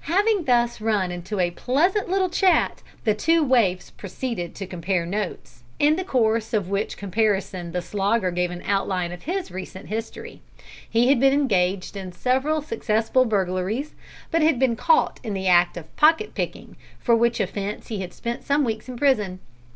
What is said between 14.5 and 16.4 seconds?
been caught in the act of pocket